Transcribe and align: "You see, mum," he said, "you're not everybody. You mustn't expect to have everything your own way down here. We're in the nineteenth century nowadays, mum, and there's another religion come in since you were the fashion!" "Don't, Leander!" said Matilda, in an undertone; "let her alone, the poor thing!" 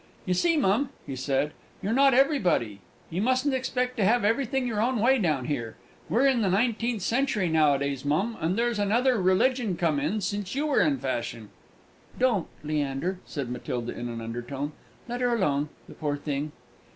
"You 0.25 0.33
see, 0.33 0.57
mum," 0.57 0.89
he 1.05 1.15
said, 1.15 1.51
"you're 1.83 1.93
not 1.93 2.15
everybody. 2.15 2.79
You 3.11 3.21
mustn't 3.21 3.53
expect 3.53 3.97
to 3.97 4.03
have 4.03 4.25
everything 4.25 4.65
your 4.65 4.81
own 4.81 4.97
way 4.99 5.19
down 5.19 5.45
here. 5.45 5.75
We're 6.09 6.25
in 6.25 6.41
the 6.41 6.49
nineteenth 6.49 7.03
century 7.03 7.49
nowadays, 7.49 8.03
mum, 8.03 8.35
and 8.41 8.57
there's 8.57 8.79
another 8.79 9.21
religion 9.21 9.77
come 9.77 9.99
in 9.99 10.19
since 10.21 10.55
you 10.55 10.65
were 10.65 10.83
the 10.89 10.97
fashion!" 10.97 11.49
"Don't, 12.17 12.47
Leander!" 12.63 13.19
said 13.27 13.51
Matilda, 13.51 13.93
in 13.93 14.09
an 14.09 14.21
undertone; 14.21 14.71
"let 15.07 15.21
her 15.21 15.35
alone, 15.35 15.69
the 15.87 15.93
poor 15.93 16.17
thing!" 16.17 16.51